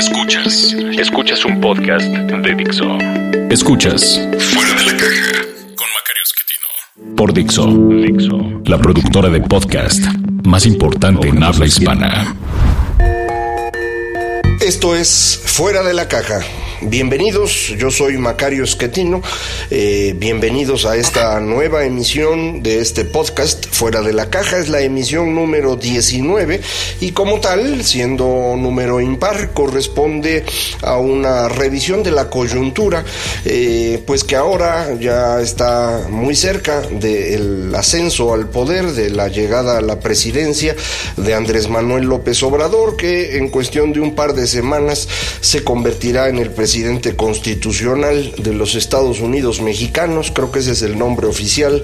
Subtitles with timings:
[0.00, 2.96] Escuchas, escuchas un podcast de Dixo.
[3.50, 5.42] Escuchas Fuera de la caja
[5.76, 7.16] con Macario Esquetino.
[7.16, 10.02] Por Dixo, Dixo, la productora de podcast
[10.46, 12.34] más importante en habla hispana.
[14.62, 16.40] Esto es Fuera de la caja
[16.82, 19.20] Bienvenidos, yo soy Macario Esquetino,
[19.70, 24.80] eh, bienvenidos a esta nueva emisión de este podcast Fuera de la Caja, es la
[24.80, 26.62] emisión número 19
[27.02, 30.42] y como tal, siendo número impar, corresponde
[30.80, 33.04] a una revisión de la coyuntura,
[33.44, 39.76] eh, pues que ahora ya está muy cerca del ascenso al poder, de la llegada
[39.76, 40.74] a la presidencia
[41.18, 45.06] de Andrés Manuel López Obrador, que en cuestión de un par de semanas
[45.42, 50.70] se convertirá en el presidente presidente constitucional de los Estados Unidos mexicanos, creo que ese
[50.70, 51.82] es el nombre oficial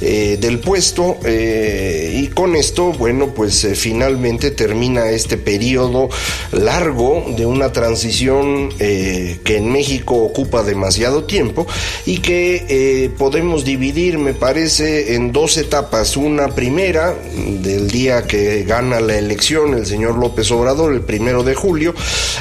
[0.00, 6.08] eh, del puesto, eh, y con esto, bueno, pues eh, finalmente termina este periodo
[6.50, 11.66] largo de una transición que en México ocupa demasiado tiempo
[12.04, 16.16] y que podemos dividir, me parece, en dos etapas.
[16.16, 17.14] Una primera,
[17.62, 21.94] del día que gana la elección el señor López Obrador, el primero de julio,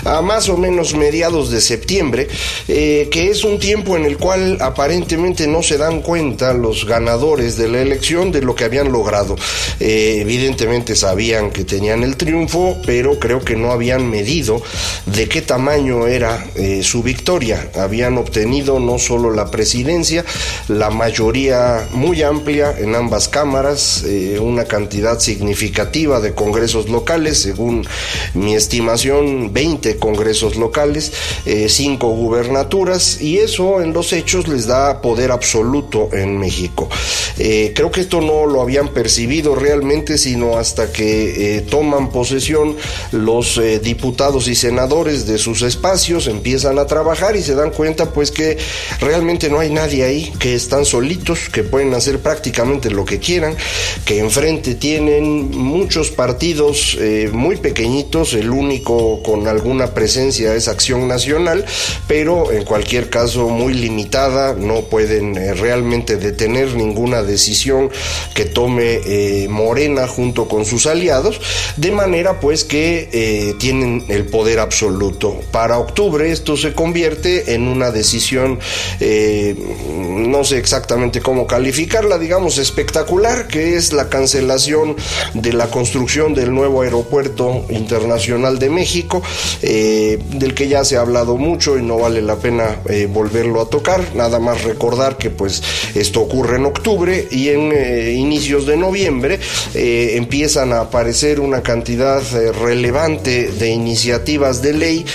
[0.05, 2.29] a más o menos mediados de septiembre, septiembre,
[2.69, 7.57] eh, que es un tiempo en el cual aparentemente no se dan cuenta los ganadores
[7.57, 9.35] de la elección de lo que habían logrado.
[9.81, 14.61] Eh, evidentemente sabían que tenían el triunfo, pero creo que no habían medido
[15.07, 17.69] de qué tamaño era eh, su victoria.
[17.75, 20.23] Habían obtenido no solo la presidencia,
[20.69, 24.05] la mayoría muy amplia en ambas cámaras,
[24.39, 27.85] una cantidad significativa de congresos locales, según
[28.33, 31.11] mi estimación, 20 congresos locales,
[31.73, 36.89] cinco gubernaturas y eso en los hechos les da poder absoluto en México.
[37.37, 42.75] Eh, creo que esto no lo habían percibido realmente sino hasta que eh, toman posesión
[43.11, 48.11] los eh, diputados y senadores de sus espacios, empiezan a trabajar y se dan cuenta
[48.11, 48.57] pues que
[48.99, 53.55] realmente no hay nadie ahí, que están solitos, que pueden hacer prácticamente lo que quieran,
[54.05, 56.97] que enfrente tienen muchos partidos
[57.31, 61.62] muy pequeñitos, el único con alguna presencia es Acción Nacional,
[62.07, 67.89] pero en cualquier caso muy limitada, no pueden eh, realmente detener ninguna decisión
[68.33, 71.39] que tome eh, Morena junto con sus aliados,
[71.77, 75.39] de manera pues que eh, tienen el poder absoluto.
[75.51, 78.59] Para octubre esto se convierte en una decisión,
[78.99, 84.95] no sé exactamente cómo calificarla, digamos espectacular, que es la cancelación
[85.33, 89.21] de la construcción del nuevo aeropuerto internacional de México,
[89.61, 93.69] del que ya se ha hablado mucho y no vale la pena eh, volverlo a
[93.69, 94.15] tocar.
[94.15, 95.61] Nada más recordar que pues
[95.93, 99.39] esto ocurre en octubre y en eh, inicios de noviembre
[99.73, 102.21] eh, empiezan a aparecer una cantidad
[102.61, 105.05] relevante de iniciativas de ley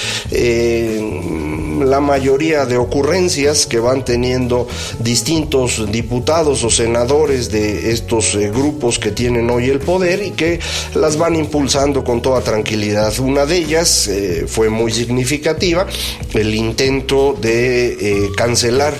[1.84, 4.66] la mayoría de ocurrencias que van teniendo
[5.00, 10.60] distintos diputados o senadores de estos grupos que tienen hoy el poder y que
[10.94, 13.18] las van impulsando con toda tranquilidad.
[13.18, 14.10] Una de ellas
[14.46, 15.86] fue muy significativa,
[16.34, 18.94] el intento de eh, cancelar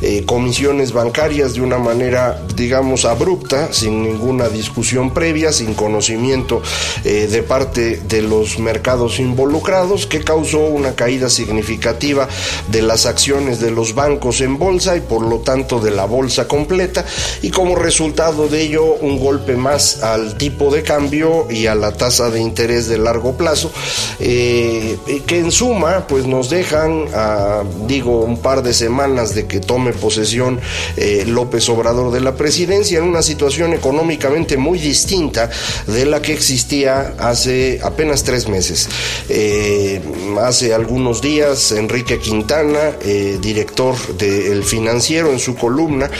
[0.00, 6.62] eh, comisiones bancarias de una manera, digamos, abrupta, sin ninguna discusión previa, sin conocimiento
[7.04, 12.21] eh, de parte de los mercados involucrados, que causó una caída significativa
[12.68, 16.48] de las acciones de los bancos en bolsa y por lo tanto de la bolsa
[16.48, 17.04] completa,
[17.42, 21.92] y como resultado de ello un golpe más al tipo de cambio y a la
[21.92, 23.70] tasa de interés de largo plazo,
[24.18, 24.98] que
[25.28, 30.60] en suma pues nos deja a, digo, un par de semanas de que tome posesión
[30.96, 35.50] eh, López Obrador de la presidencia en una situación económicamente muy distinta
[35.86, 38.88] de la que existía hace apenas tres meses.
[39.28, 40.00] Eh,
[40.40, 46.10] hace algunos días, Enrique Quintana, eh, director del Financiero, en su columna,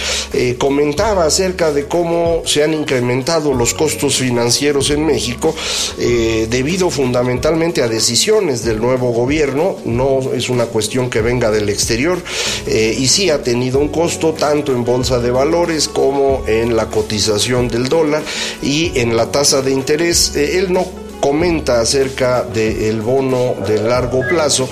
[0.58, 5.54] comentaba acerca de cómo se han incrementado los costos financieros en México
[5.98, 9.76] debido fundamentalmente a decisiones del nuevo gobierno.
[9.84, 12.18] No es una cuestión que venga del exterior
[12.66, 16.86] eh, y sí ha tenido un costo tanto en bolsa de valores como en la
[16.86, 18.22] cotización del dólar
[18.62, 20.34] y en la tasa de interés.
[20.36, 24.68] Eh, él no comenta acerca del bono de largo plazo,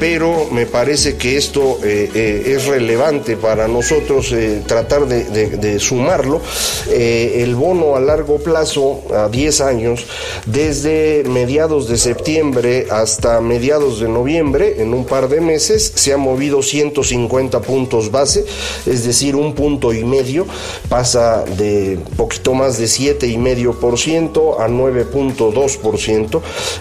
[0.00, 4.34] pero me parece que esto es relevante para nosotros
[4.66, 6.42] tratar de, sumarlo.
[6.90, 10.06] el bono a largo plazo, a 10 años,
[10.44, 16.16] desde mediados de septiembre hasta mediados de noviembre, en un par de meses, se ha
[16.16, 18.44] movido 150 puntos base,
[18.86, 20.46] es decir, un punto y medio,
[20.88, 25.59] pasa de poquito más de 7,5% a 9.2%.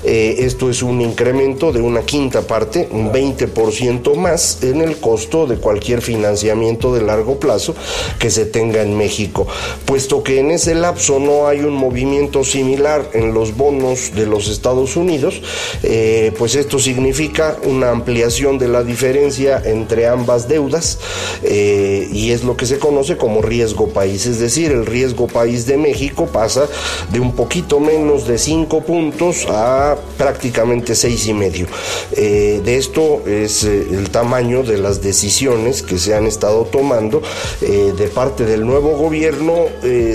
[0.03, 5.47] Eh, esto es un incremento de una quinta parte, un 20% más en el costo
[5.47, 7.75] de cualquier financiamiento de largo plazo
[8.19, 9.47] que se tenga en México,
[9.85, 14.47] puesto que en ese lapso no hay un movimiento similar en los bonos de los
[14.47, 15.41] Estados Unidos,
[15.83, 20.99] eh, pues esto significa una ampliación de la diferencia entre ambas deudas
[21.43, 25.65] eh, y es lo que se conoce como riesgo país, es decir, el riesgo país
[25.65, 26.67] de México pasa
[27.11, 31.65] de un poquito menos de 5 puntos a prácticamente seis y medio.
[32.13, 37.21] Eh, de esto es el tamaño de las decisiones que se han estado tomando
[37.61, 39.65] de parte del nuevo gobierno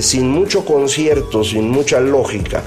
[0.00, 2.62] sin mucho concierto, sin mucha lógica.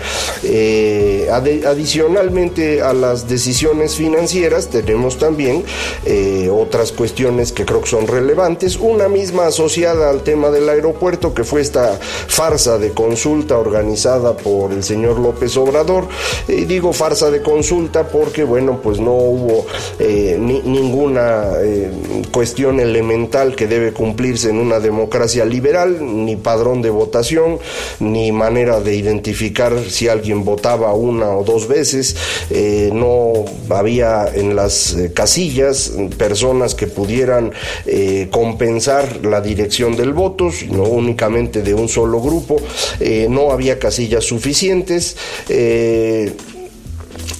[1.66, 5.64] adicionalmente a las decisiones financieras tenemos también
[6.06, 8.78] eh, otras cuestiones que creo que son relevantes.
[8.78, 14.72] Una misma asociada al tema del aeropuerto, que fue esta farsa de consulta organizada por
[14.72, 15.77] el señor López Obrador.
[16.48, 19.66] Y digo farsa de consulta porque, bueno, pues no hubo
[20.00, 21.92] eh, ninguna eh,
[22.32, 27.60] cuestión elemental que debe cumplirse en una democracia liberal, ni padrón de votación,
[28.00, 32.16] ni manera de identificar si alguien votaba una o dos veces.
[32.94, 37.52] no había en las casillas personas que pudieran
[37.86, 42.58] eh, compensar la dirección del voto, no únicamente de un solo grupo,
[43.00, 45.18] eh, no había casillas suficientes.
[45.60, 46.32] Eh,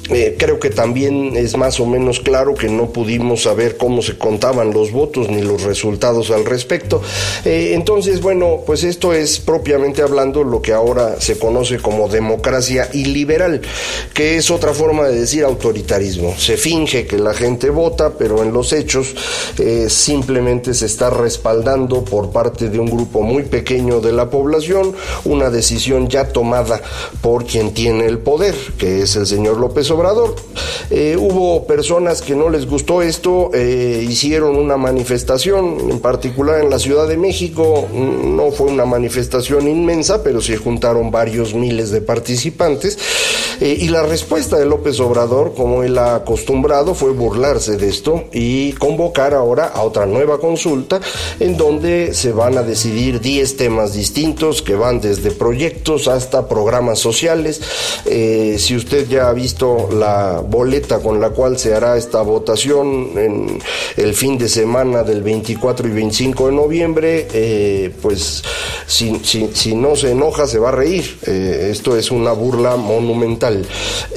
[0.10, 4.18] eh, creo que también es más o menos claro que no pudimos saber cómo se
[4.18, 7.02] contaban los votos ni los resultados al respecto.
[7.44, 12.90] Eh, entonces, bueno, pues esto es propiamente hablando lo que ahora se conoce como democracia
[12.94, 13.62] iliberal,
[14.14, 16.36] que es otra forma de decir autoritarismo.
[16.38, 19.14] Se finge que la gente vota, pero en los hechos
[19.60, 24.96] eh, simplemente se está respaldando por parte de un grupo muy pequeño de la población
[25.26, 26.82] una decisión ya tomada
[27.22, 30.36] por quien tiene el poder, que es el señor López Obrador Obrador.
[30.90, 36.70] Eh, hubo personas que no les gustó esto, eh, hicieron una manifestación, en particular en
[36.70, 42.00] la Ciudad de México, no fue una manifestación inmensa, pero se juntaron varios miles de
[42.00, 42.98] participantes,
[43.60, 48.26] eh, y la respuesta de López Obrador, como él ha acostumbrado, fue burlarse de esto
[48.32, 51.02] y convocar ahora a otra nueva consulta
[51.40, 57.00] en donde se van a decidir 10 temas distintos que van desde proyectos hasta programas
[57.00, 57.60] sociales.
[58.06, 63.60] si usted ya ha visto la boleta con la cual se hará esta votación en
[63.96, 68.44] el fin de semana del 24 y 25 de noviembre, eh, pues
[68.86, 71.20] si, si, no se enoja se va a reír.
[71.26, 73.66] Eh, esto es una burla monumental.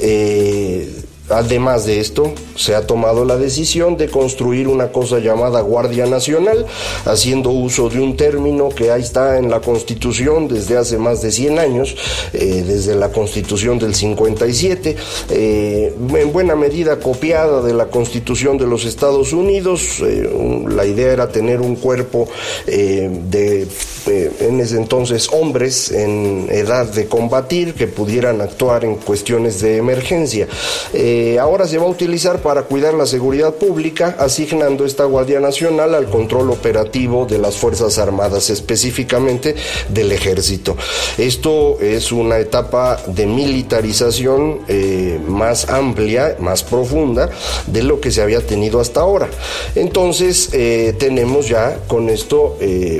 [0.01, 0.89] Eh,
[1.31, 6.65] Además de esto, se ha tomado la decisión de construir una cosa llamada Guardia Nacional,
[7.05, 11.31] haciendo uso de un término que ahí está en la Constitución desde hace más de
[11.31, 11.95] 100 años,
[12.33, 14.95] eh, desde la Constitución del 57,
[15.29, 20.01] eh, en buena medida copiada de la Constitución de los Estados Unidos.
[20.01, 20.29] Eh,
[20.67, 22.27] la idea era tener un cuerpo
[22.65, 23.67] de,
[24.07, 30.47] en ese entonces, hombres en edad de combatir que pudieran actuar en cuestiones de emergencia.
[30.93, 35.95] Eh, ahora se va a utilizar para cuidar la seguridad pública, asignando esta Guardia Nacional
[35.95, 39.55] al control operativo de las Fuerzas Armadas, específicamente
[39.89, 40.75] del Ejército.
[41.17, 47.29] Esto es una etapa de militarización eh, más amplia, más profunda
[47.67, 49.29] de lo que se había tenido hasta ahora.
[49.75, 52.57] Entonces, eh, tenemos ya con esto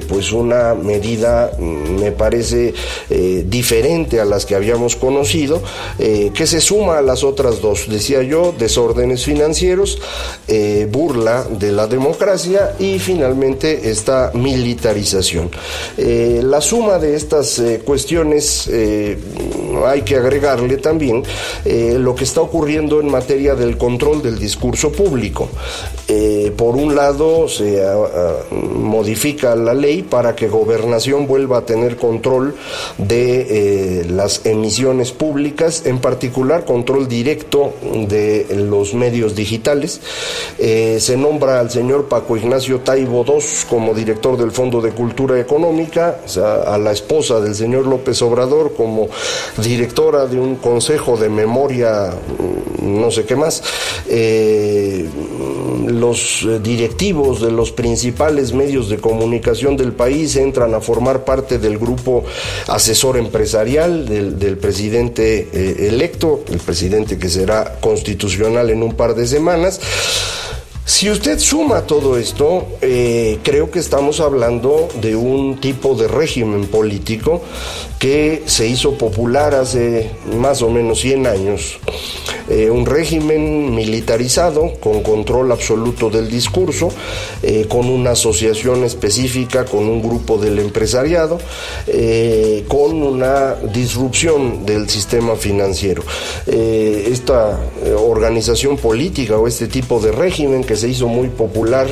[0.07, 2.73] pues una medida, mm, me parece,
[3.45, 5.61] diferente a las que habíamos conocido,
[5.97, 7.87] que se suma a las otras dos.
[7.89, 9.99] Decía yo, desórdenes financieros,
[10.47, 15.49] eh, burla de la democracia y finalmente esta militarización.
[15.97, 18.69] Eh, la suma de estas eh, cuestiones
[19.85, 21.23] hay que agregarle también
[21.65, 25.49] lo que está ocurriendo en materia del control del discurso público.
[26.07, 31.65] Eh, por un lado, se ah, ah, modifica la ley para que gobernación vuelva a
[31.65, 32.55] tener control
[32.97, 37.73] de eh, las emisiones públicas, en particular control directo
[38.07, 40.01] de los medios digitales.
[40.57, 45.39] Eh, se nombra al señor Paco Ignacio Taibo II como director del Fondo de Cultura
[45.39, 46.19] Económica,
[46.67, 49.07] a la esposa del señor López Obrador como
[49.57, 53.63] directora de un consejo de memoria, mm, no sé qué más
[55.91, 61.59] los eh, directivos de los principales medios de comunicación del país entran a formar parte
[61.59, 62.23] del grupo
[62.67, 69.27] asesor empresarial del, presidente eh, electo, el presidente que será constitucional en un par de
[69.27, 69.79] semanas.
[70.83, 76.65] Si usted suma todo esto, eh, creo que estamos hablando de un tipo de régimen
[76.65, 77.41] político
[77.99, 81.79] que se hizo popular hace más o menos 100 años
[82.51, 86.89] eh, un régimen militarizado con control absoluto del discurso,
[87.41, 91.39] eh, con una asociación específica, con un grupo del empresariado,
[91.87, 96.03] eh, con una disrupción del sistema financiero.
[96.45, 97.59] esta
[97.97, 101.87] organización política o este tipo de régimen que se hizo muy popular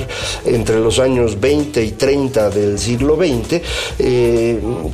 [0.45, 3.61] entre los años 20 y 30 del siglo XX,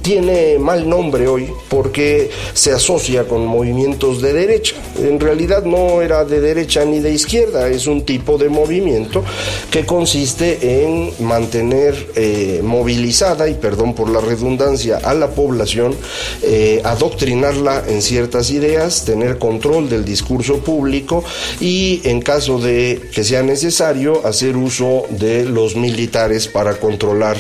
[0.02, 4.76] tiene mal nombre hoy porque se asocia con movimientos de derecha.
[5.00, 9.24] En realidad no era de derecha ni de izquierda, es un tipo de movimiento
[9.72, 15.96] que consiste en mantener eh, movilizada, y perdón por la redundancia, a la población,
[16.42, 21.24] eh, adoctrinarla en ciertas ideas, tener control del discurso público
[21.60, 27.38] y en caso de que sea necesario hacer uso de los militares para controlar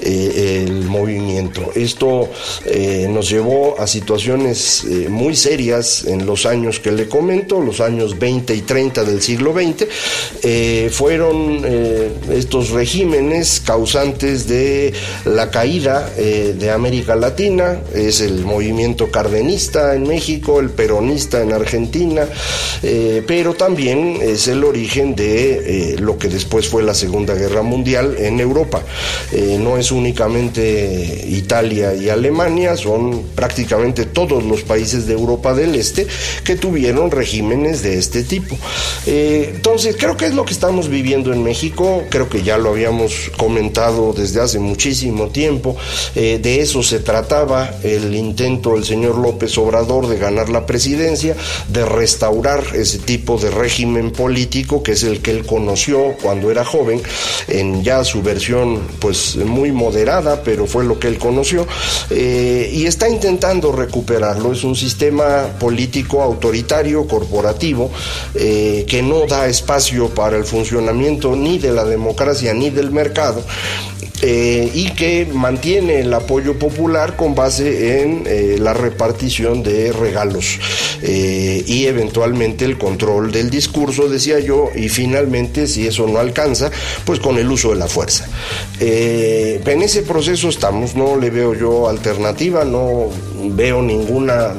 [0.00, 1.70] eh, el movimiento.
[1.74, 2.28] Esto
[3.08, 7.08] nos llevó a situaciones muy serias en los años que le
[7.48, 9.86] los años 20 y 30 del siglo XX,
[10.42, 14.92] eh, fueron eh, estos regímenes causantes de
[15.24, 21.52] la caída eh, de América Latina, es el movimiento cardenista en México, el peronista en
[21.52, 22.26] Argentina,
[23.26, 28.40] pero también es el origen de lo que después fue la Segunda Guerra Mundial en
[28.40, 28.82] Europa.
[29.58, 36.06] no es únicamente Italia y Alemania, son prácticamente todos los países de Europa del Este
[36.44, 38.58] que tuvieron regímenes de este tipo.
[39.06, 42.70] Eh, entonces, creo que es lo que estamos viviendo en México, creo que ya lo
[42.70, 45.76] habíamos comentado desde hace muchísimo tiempo,
[46.16, 51.36] eh, de eso se trataba el intento del señor López Obrador de ganar la presidencia,
[51.68, 56.64] de restaurar ese tipo de régimen político que es el que él conoció cuando era
[56.64, 57.00] joven,
[57.48, 61.66] en ya su versión pues muy moderada, pero fue lo que él conoció,
[62.10, 67.90] eh, y está intentando recuperarlo, es un sistema político autoritario, corporativo,
[68.34, 73.44] eh, que no da espacio para el funcionamiento ni de la democracia ni del mercado
[74.22, 80.58] eh, y que mantiene el apoyo popular con base en eh, la repartición de regalos
[81.02, 86.70] y eventualmente el control del discurso, decía yo, y finalmente, si eso no alcanza,
[87.06, 88.28] pues con el uso de la fuerza.
[88.78, 93.08] en ese proceso estamos, no le veo yo alternativa, no
[93.56, 94.54] veo ninguna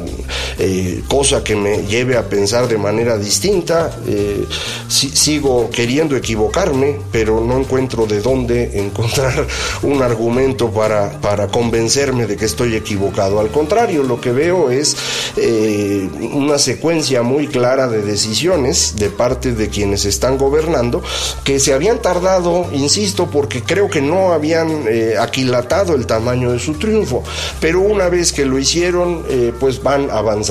[0.57, 3.95] eh, cosa que me lleve a pensar de manera distinta.
[4.07, 4.45] Eh,
[4.88, 9.47] sigo queriendo equivocarme, pero no encuentro de dónde encontrar
[9.83, 13.39] un argumento para, para convencerme de que estoy equivocado.
[13.39, 14.95] Al contrario, lo que veo es
[15.38, 21.01] eh, una secuencia muy clara de decisiones de parte de quienes están gobernando
[21.43, 24.85] que se habían tardado, insisto, porque creo que no habían
[25.19, 27.23] aquilatado el tamaño de su triunfo,
[27.59, 29.23] pero una vez que lo hicieron,
[29.59, 30.41] pues van avanzando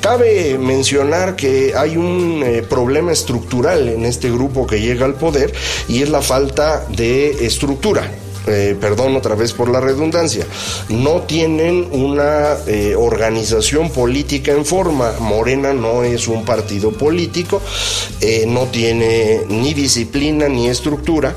[0.00, 5.52] Cabe mencionar que hay un eh, problema estructural en este grupo que llega al poder
[5.88, 8.10] y es la falta de estructura.
[8.46, 10.46] Eh, perdón otra vez por la redundancia,
[10.88, 15.12] no tienen una eh, organización política en forma.
[15.20, 17.60] Morena no es un partido político,
[18.20, 21.36] eh, no tiene ni disciplina ni estructura.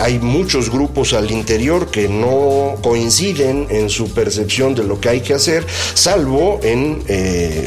[0.00, 5.20] hay muchos grupos al interior que no coinciden en su percepción de lo que hay
[5.20, 7.02] que hacer, salvo en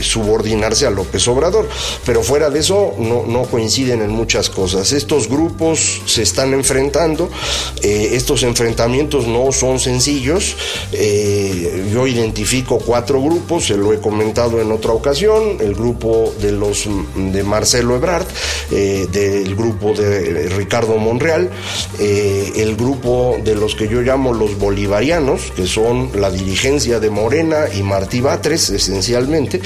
[0.02, 1.68] subordinarse a López Obrador.
[2.06, 4.92] Pero fuera de eso, no, no coinciden en muchas cosas.
[4.92, 7.30] Estos grupos se están enfrentando,
[7.82, 10.56] estos estos enfrentamientos no son sencillos.
[11.94, 16.88] yo identifico cuatro grupos, se lo he comentado en otra ocasión, el grupo de los
[17.16, 18.28] de Marcelo Ebrard,
[18.70, 21.50] del grupo de Ricardo Monreal,
[22.00, 27.66] el grupo de los que yo llamo los bolivarianos, que son la dirigencia de Morena
[27.78, 29.60] y Martí Batres, esencialmente,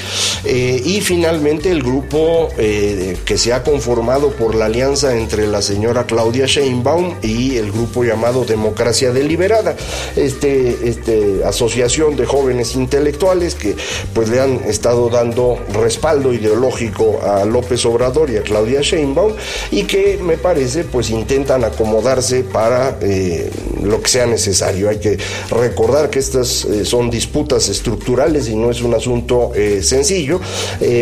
[0.45, 6.45] y finalmente el grupo que se ha conformado por la alianza entre la señora Claudia
[6.45, 9.75] Sheinbaum y el grupo llamado Democracia Deliberada,
[10.15, 13.75] este, este asociación de jóvenes intelectuales que
[14.13, 19.33] pues le han estado dando respaldo ideológico a López Obrador y a Claudia Sheinbaum
[19.69, 23.51] y que me parece pues intentan acomodarse para eh,
[23.81, 24.87] lo que sea necesario.
[24.87, 25.17] Hay que
[25.49, 30.39] recordar que estas eh, son disputas estructurales y no es un asunto eh, sencillo,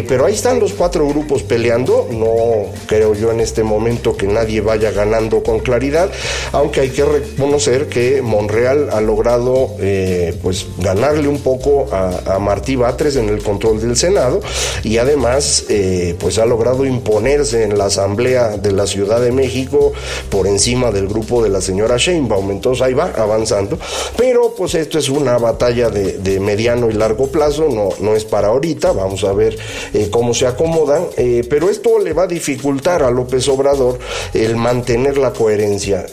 [0.08, 4.62] pero ahí están los cuatro grupos peleando, no creo yo en este momento que nadie
[4.62, 6.10] vaya ganando con claridad,
[6.54, 7.51] aunque hay que reconocer
[7.90, 13.82] que Monreal ha logrado eh, pues ganarle un poco a, Martí Batres en el control
[13.82, 14.42] del Senado
[14.84, 19.92] y además eh, pues ha logrado imponerse en la Asamblea de la Ciudad de México
[20.30, 23.78] por encima del grupo de la señora Sheinbaum, entonces ahí va avanzando,
[24.18, 28.48] pero pues esto es una batalla de, mediano y largo plazo, no, no es para
[28.48, 29.58] ahorita, vamos a ver
[29.94, 31.04] eh, cómo se acomodan,
[31.50, 34.00] pero esto le va a dificultar a López Obrador
[34.34, 36.06] el mantener la coherencia.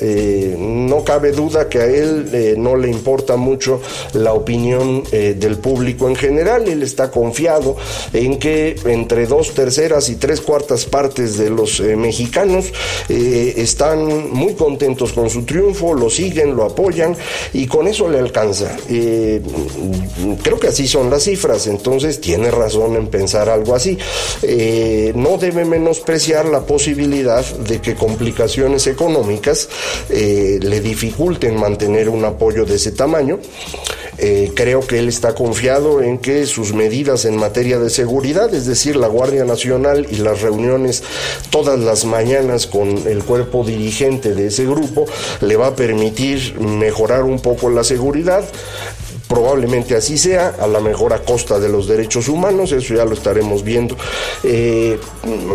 [0.59, 3.80] No cabe duda que a él eh, no le importa mucho
[4.12, 6.68] la opinión eh, del público en general.
[6.68, 7.76] Él está confiado
[8.12, 12.66] en que entre dos terceras y tres cuartas partes de los mexicanos
[13.08, 17.16] están muy contentos con su triunfo, lo siguen, lo apoyan
[17.52, 18.76] y con eso le alcanza.
[18.87, 23.99] creo que así son las cifras, entonces tiene razón en pensar algo así.
[25.14, 29.68] no debe menospreciar la posibilidad de que complicaciones económicas
[30.08, 31.17] eh, le dificulten
[31.52, 33.38] mantener un apoyo de ese tamaño.
[34.20, 38.66] Eh, creo que él está confiado en que sus medidas en materia de seguridad, es
[38.66, 41.04] decir, la Guardia Nacional y las reuniones
[41.50, 45.06] todas las mañanas con el cuerpo dirigente de ese grupo,
[45.40, 48.44] le va a permitir mejorar un poco la seguridad,
[49.28, 53.12] Probablemente así sea, a la mejor a costa de los derechos humanos, eso ya lo
[53.12, 53.94] estaremos viendo.
[54.42, 54.99] Eh,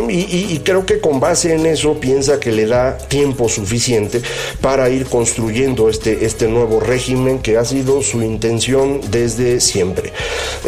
[0.09, 4.21] y, creo que con base en eso piensa que le da tiempo suficiente
[4.61, 10.13] para ir construyendo este, este nuevo régimen que ha sido su intención desde siempre.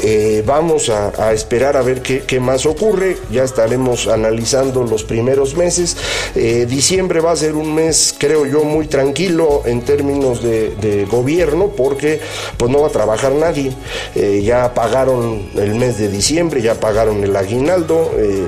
[0.01, 5.95] Eh, vamos a, esperar a ver qué, más ocurre, ya estaremos analizando los primeros meses.
[6.35, 11.05] Eh, diciembre va a ser un mes, creo yo, muy tranquilo en términos de, de
[11.05, 12.19] gobierno, porque
[12.57, 13.73] pues no va a trabajar nadie.
[14.15, 18.13] Eh, ya pagaron el mes de diciembre, ya pagaron el aguinaldo.
[18.17, 18.47] Eh,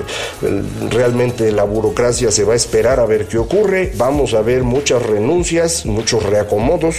[0.90, 3.92] realmente la burocracia se va a esperar a ver qué ocurre.
[3.96, 6.96] Vamos a ver muchas renuncias, muchos reacomodos.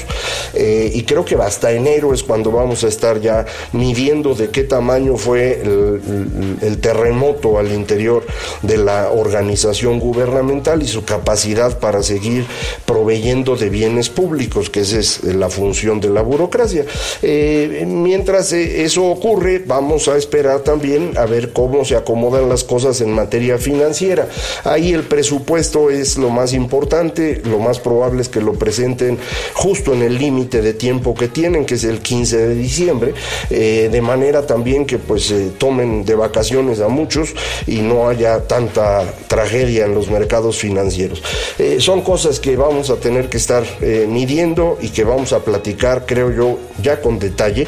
[0.54, 4.64] Eh, y creo que hasta enero es cuando vamos a estar ya midiendo de qué
[4.64, 8.26] tamaño fue el, terremoto al interior
[8.62, 12.46] de la organización gubernamental y su capacidad para seguir
[12.86, 16.86] proveyendo de bienes públicos, que esa es la función de la burocracia.
[17.22, 22.64] Eh, mientras eh, eso ocurre, vamos a esperar también a ver cómo se acomodan las
[22.64, 24.28] cosas en materia financiera.
[24.64, 29.18] Ahí el presupuesto es lo más importante, lo más probable es que lo presenten
[29.54, 33.14] justo en el límite de tiempo que tienen, que es el 15 de diciembre,
[33.50, 37.34] eh, de manera también que pues tomen de vacaciones a muchos
[37.68, 41.22] y no haya tanta tragedia en los mercados financieros.
[41.80, 43.64] son cosas que vamos a tener que estar
[44.08, 47.68] midiendo y que vamos a platicar, creo yo, ya con detalle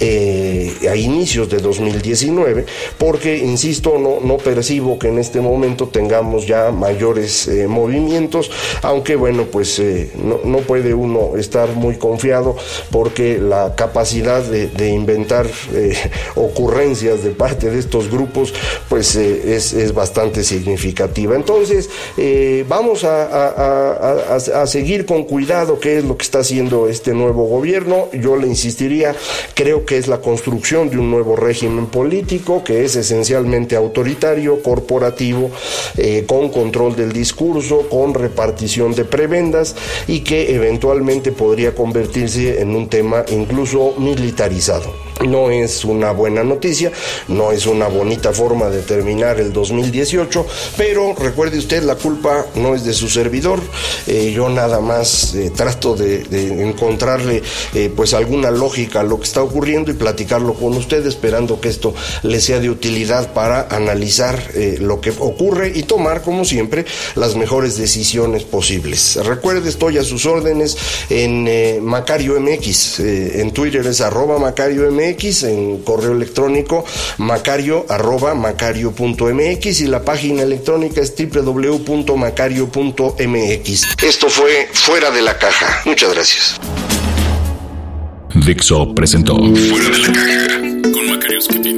[0.00, 2.66] eh, a inicios de 2019,
[2.96, 8.50] porque, insisto, no, no percibo que en este momento tengamos ya mayores eh, movimientos,
[8.82, 12.56] aunque bueno, pues eh, no, puede uno estar muy confiado
[12.90, 15.46] porque la capacidad de, inventar
[16.34, 18.54] ocurrencias de parte de estos grupos,
[18.88, 21.36] pues es, es, bastante significativa.
[21.36, 21.88] Entonces,
[22.68, 28.08] vamos a, a seguir con cuidado qué es lo que está haciendo este nuevo gobierno.
[28.12, 29.14] Yo le insistiría
[29.54, 34.87] creo que es la construcción de un nuevo régimen político que es esencialmente autoritario, corporativo,
[35.96, 42.74] eh, con control del discurso, con repartición de prebendas y que eventualmente podría convertirse en
[42.74, 44.92] un tema incluso militarizado.
[45.26, 46.92] No es una buena noticia,
[47.26, 50.46] no es una bonita forma de terminar el 2018,
[50.76, 53.60] pero recuerde usted, la culpa no es de su servidor.
[54.06, 56.22] Eh, yo nada más eh, trato de,
[56.62, 57.42] encontrarle
[57.96, 61.94] pues alguna lógica a lo que está ocurriendo y platicarlo con usted, esperando que esto
[62.22, 64.38] le sea de utilidad para analizar
[64.80, 69.18] lo que ocurre y tomar, como siempre, las mejores decisiones posibles.
[69.24, 70.76] Recuerde, estoy a sus órdenes
[71.10, 76.84] en eh, Macario MX, eh, en Twitter es arroba Macario MX, en correo electrónico
[77.18, 83.82] macario arroba macario.mx y la página electrónica es www.macario.mx.
[84.02, 85.80] Esto fue Fuera de la Caja.
[85.84, 86.60] Muchas gracias.
[88.34, 90.60] Dixo presentó Fuera de la Caja
[90.92, 91.77] con Macario Esquetino.